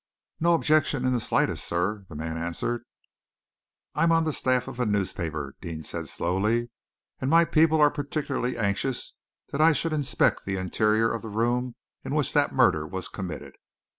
"No 0.39 0.55
objection 0.55 1.05
in 1.05 1.13
the 1.13 1.19
slightest, 1.19 1.63
sir," 1.63 2.07
the 2.09 2.15
man 2.15 2.35
answered. 2.35 2.81
"I 3.93 4.01
am 4.01 4.11
on 4.11 4.23
the 4.23 4.33
staff 4.33 4.67
of 4.67 4.79
a 4.79 4.85
newspaper," 4.87 5.53
Deane 5.61 5.83
said 5.83 6.07
slowly, 6.09 6.71
"and 7.19 7.29
my 7.29 7.45
people 7.45 7.79
are 7.81 7.91
particularly 7.91 8.57
anxious 8.57 9.13
that 9.51 9.61
I 9.61 9.73
should 9.73 9.93
inspect 9.93 10.43
the 10.43 10.57
interior 10.57 11.13
of 11.13 11.21
the 11.21 11.29
room 11.29 11.75
in 12.03 12.15
which 12.15 12.33
that 12.33 12.51
murder 12.51 12.87
was 12.87 13.09
committed. 13.09 13.57